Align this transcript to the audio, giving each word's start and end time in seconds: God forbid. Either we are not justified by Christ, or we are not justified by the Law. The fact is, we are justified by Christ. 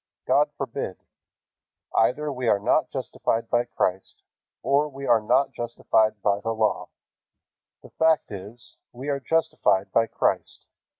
God 0.25 0.49
forbid. 0.57 0.97
Either 1.93 2.33
we 2.33 2.47
are 2.47 2.57
not 2.57 2.89
justified 2.89 3.51
by 3.51 3.65
Christ, 3.65 4.23
or 4.63 4.89
we 4.89 5.05
are 5.05 5.21
not 5.21 5.51
justified 5.51 6.19
by 6.23 6.39
the 6.39 6.53
Law. 6.55 6.89
The 7.83 7.91
fact 7.91 8.31
is, 8.31 8.77
we 8.91 9.09
are 9.09 9.19
justified 9.19 9.91
by 9.91 10.07
Christ. 10.07 10.65